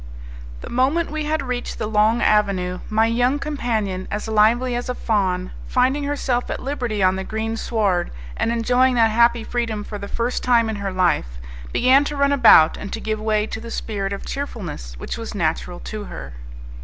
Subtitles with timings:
[0.61, 4.95] The moment we had reached the long avenue, my young companion, as lively as a
[4.95, 9.99] fawn, finding herself at liberty on the green sward, and enjoying that happy freedom for
[9.99, 11.37] the first time in her life,
[11.71, 15.35] began to run about and to give way to the spirit of cheerfulness which was
[15.35, 16.33] natural to her.